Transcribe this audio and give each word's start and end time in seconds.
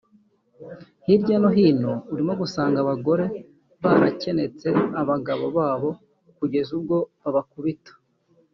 hirya 1.05 1.35
no 1.41 1.49
hino 1.57 1.91
urimo 2.13 2.33
gusanga 2.41 2.77
abagore 2.83 3.25
barakenetse 3.83 4.67
abagabo 5.01 5.45
babo 5.57 5.89
kugeza 6.37 6.69
ubwo 6.77 6.97
babakubita 7.23 7.91